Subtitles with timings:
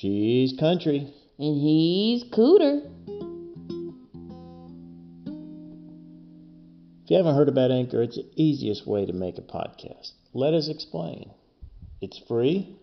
[0.00, 1.12] She's country.
[1.40, 2.88] And he's cooter.
[7.02, 10.12] If you haven't heard about Anchor, it's the easiest way to make a podcast.
[10.32, 11.32] Let us explain.
[12.00, 12.76] It's free.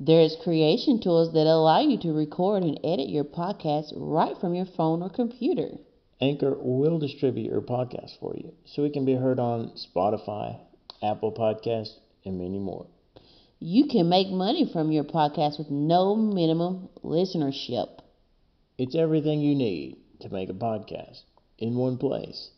[0.00, 4.66] There's creation tools that allow you to record and edit your podcast right from your
[4.66, 5.78] phone or computer.
[6.20, 10.58] Anchor will distribute your podcast for you so it can be heard on Spotify,
[11.00, 11.94] Apple Podcasts,
[12.24, 12.88] and many more.
[13.58, 17.88] You can make money from your podcast with no minimum listenership.
[18.76, 21.22] It's everything you need to make a podcast
[21.58, 22.50] in one place.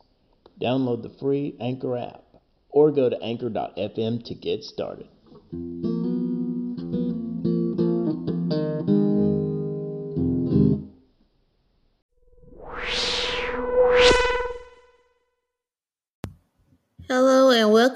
[0.61, 2.25] Download the free Anchor app
[2.70, 5.09] or go to anchor.fm to get started.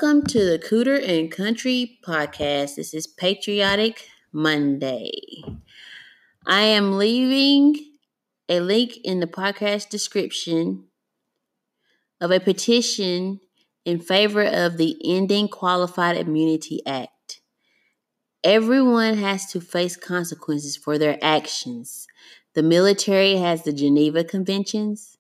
[0.03, 2.75] Welcome to the Cooter and Country podcast.
[2.75, 5.13] This is Patriotic Monday.
[6.45, 7.77] I am leaving
[8.49, 10.87] a link in the podcast description
[12.21, 13.39] of a petition
[13.85, 17.41] in favor of the Ending Qualified Immunity Act.
[18.43, 22.09] Everyone has to face consequences for their actions.
[22.55, 25.17] The military has the Geneva Conventions.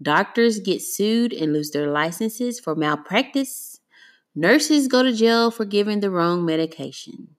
[0.00, 3.71] Doctors get sued and lose their licenses for malpractice.
[4.34, 7.36] Nurses go to jail for giving the wrong medication.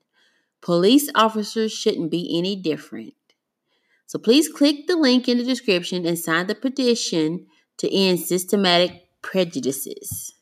[0.62, 3.16] Police officers shouldn't be any different.
[4.06, 9.08] So please click the link in the description and sign the petition to end systematic
[9.22, 10.36] prejudices.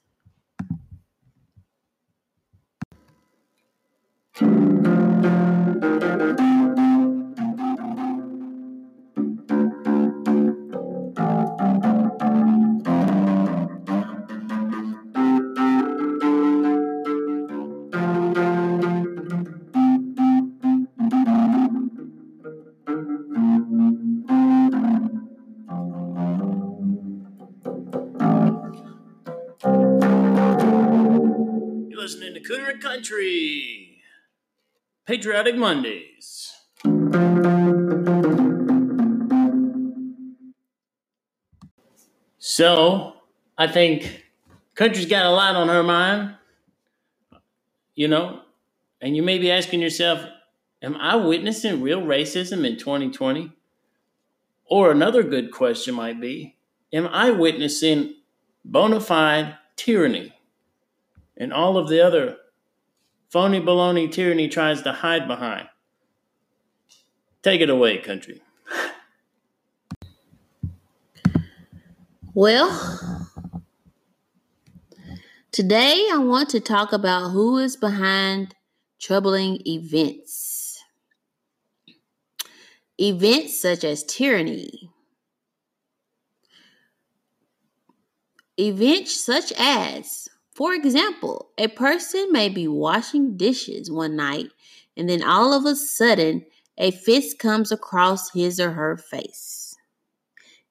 [32.42, 34.02] Cooter and Country.
[35.06, 36.54] Patriotic Mondays.
[42.40, 43.14] So,
[43.58, 44.26] I think
[44.76, 46.36] country's got a lot on her mind,
[47.94, 48.42] you know,
[49.00, 50.26] and you may be asking yourself,
[50.82, 53.52] am I witnessing real racism in 2020?
[54.66, 56.58] Or another good question might be,
[56.92, 58.16] am I witnessing
[58.66, 60.34] bona fide tyranny
[61.42, 62.38] and all of the other
[63.30, 65.68] phony baloney tyranny tries to hide behind?
[67.42, 68.44] Take it away, country.
[72.36, 72.70] Well,
[75.52, 78.56] today I want to talk about who is behind
[79.00, 80.80] troubling events.
[83.00, 84.92] Events such as tyranny.
[88.58, 94.48] Events such as, for example, a person may be washing dishes one night
[94.98, 96.46] and then all of a sudden
[96.78, 99.76] a fist comes across his or her face.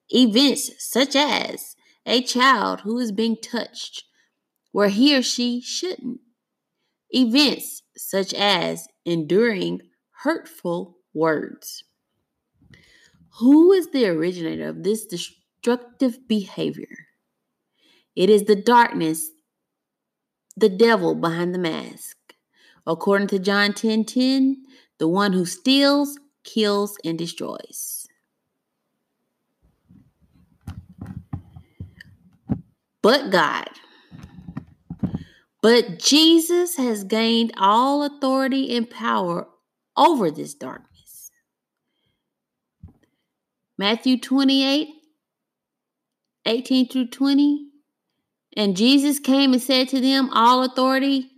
[0.09, 1.75] Events such as
[2.05, 4.03] a child who is being touched
[4.71, 6.21] where he or she shouldn't.
[7.09, 9.81] Events such as enduring
[10.23, 11.83] hurtful words.
[13.39, 17.07] Who is the originator of this destructive behavior?
[18.15, 19.31] It is the darkness,
[20.55, 22.17] the devil behind the mask.
[22.85, 24.63] According to John 10 10,
[24.97, 28.07] the one who steals, kills, and destroys.
[33.01, 33.69] But God.
[35.61, 39.47] But Jesus has gained all authority and power
[39.95, 41.31] over this darkness.
[43.77, 44.89] Matthew 28
[46.45, 47.70] 18 through 20.
[48.55, 51.29] And Jesus came and said to them, All authority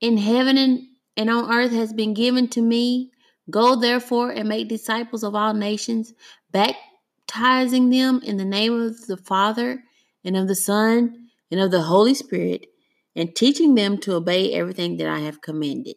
[0.00, 0.82] in heaven and,
[1.16, 3.10] and on earth has been given to me.
[3.50, 6.12] Go therefore and make disciples of all nations,
[6.50, 9.82] baptizing them in the name of the Father
[10.24, 12.66] and of the Son and of the Holy Spirit,
[13.14, 15.96] and teaching them to obey everything that I have commanded.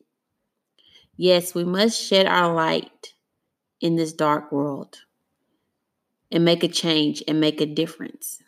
[1.16, 3.14] Yes, we must shed our light
[3.82, 5.00] in this dark world
[6.32, 8.40] and make a change and make a difference.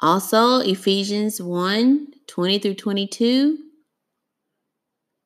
[0.00, 3.58] Also, Ephesians 1 20 through 22,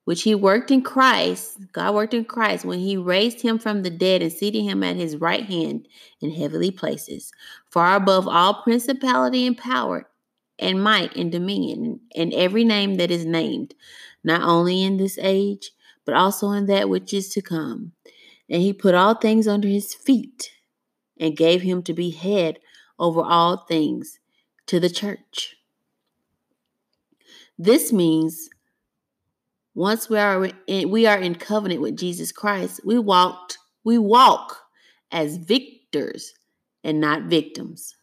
[0.07, 3.91] which he worked in Christ, God worked in Christ when he raised him from the
[3.91, 5.89] dead and seated him at his right hand
[6.23, 7.33] in heavenly places,
[7.71, 10.09] far above all principality and power
[10.59, 13.75] and might and dominion and every name that is named,
[14.25, 15.73] not only in this age,
[16.07, 17.93] but also in that which is to come.
[18.49, 20.51] And he put all things under his feet
[21.21, 22.59] and gave him to be head
[22.99, 24.19] over all things
[24.73, 25.55] to the church.
[27.59, 28.49] This means
[29.75, 34.57] once we are in, we are in covenant with Jesus Christ, we walked we walk
[35.11, 36.33] as victors
[36.83, 37.97] and not victims.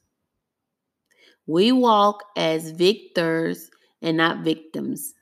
[1.47, 3.71] We walk as victors
[4.03, 5.15] and not victims.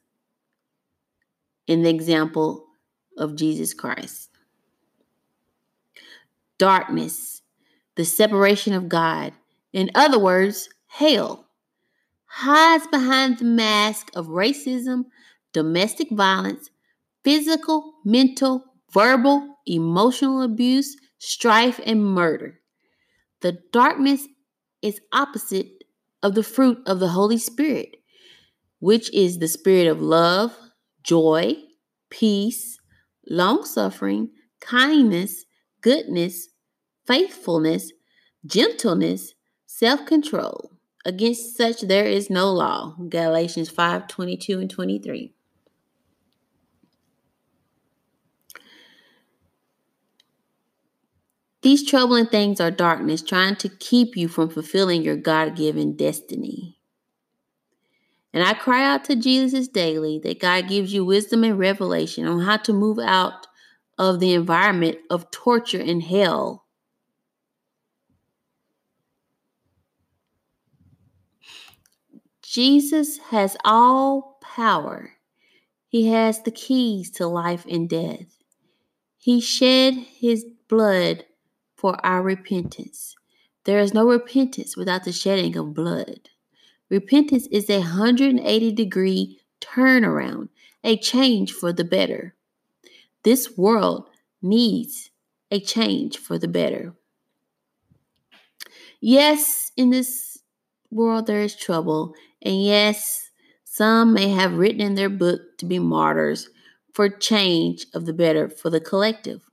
[1.65, 2.65] In the example
[3.17, 4.31] of Jesus Christ.
[6.57, 7.41] Darkness,
[7.95, 9.31] the separation of God,
[9.71, 10.67] in other words,
[10.97, 11.45] hell,
[12.25, 15.05] hides behind the mask of racism,
[15.53, 16.71] domestic violence,
[17.23, 22.59] physical, mental, verbal, emotional abuse, strife, and murder.
[23.41, 24.27] The darkness
[24.81, 25.83] is opposite
[26.23, 27.97] of the fruit of the Holy Spirit,
[28.79, 30.57] which is the spirit of love,
[31.03, 31.57] joy,
[32.09, 32.79] peace,
[33.29, 35.45] long suffering, kindness,
[35.81, 36.49] goodness,
[37.05, 37.91] faithfulness,
[38.47, 39.35] gentleness,
[39.67, 40.76] self control.
[41.07, 42.97] Against such there is no law.
[43.07, 45.33] Galatians 5 22 and 23.
[51.61, 56.77] These troubling things are darkness trying to keep you from fulfilling your God given destiny.
[58.33, 62.41] And I cry out to Jesus daily that God gives you wisdom and revelation on
[62.41, 63.47] how to move out
[63.97, 66.66] of the environment of torture and hell.
[72.57, 75.11] Jesus has all power.
[75.89, 78.35] He has the keys to life and death.
[79.15, 81.25] He shed his blood
[81.75, 83.15] for our repentance.
[83.65, 86.29] There is no repentance without the shedding of blood.
[86.89, 90.49] Repentance is a 180 degree turnaround,
[90.83, 92.33] a change for the better.
[93.21, 94.09] This world
[94.41, 95.11] needs
[95.51, 96.95] a change for the better.
[98.99, 100.39] Yes, in this
[100.89, 103.31] world there is trouble, and yes,
[103.63, 106.49] some may have written in their book to be martyrs
[106.93, 109.43] for change of the better for the collective.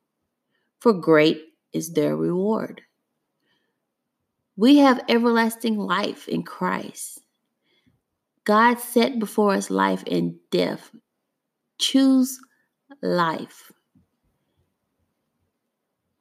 [0.81, 1.43] For great
[1.73, 2.83] is their reward.
[4.57, 7.21] We have everlasting life in Christ.
[8.45, 10.91] God set before us life and death.
[11.79, 12.39] Choose
[13.03, 13.73] life.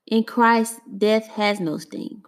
[0.07, 2.23] In Christ, death has no sting.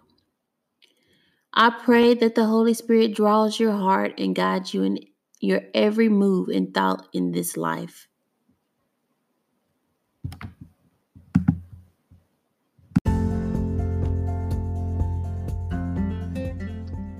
[1.58, 4.98] I pray that the Holy Spirit draws your heart and guides you in
[5.40, 8.08] your every move and thought in this life.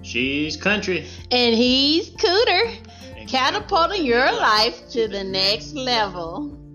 [0.02, 1.06] She's country.
[1.30, 2.76] And he's cooter,
[3.26, 6.65] catapulting your life to the next level.